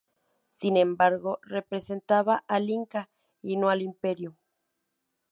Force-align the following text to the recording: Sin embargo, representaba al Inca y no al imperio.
Sin 0.49 0.77
embargo, 0.77 1.37
representaba 1.43 2.43
al 2.47 2.71
Inca 2.71 3.07
y 3.43 3.55
no 3.57 3.69
al 3.69 3.83
imperio. 3.83 4.35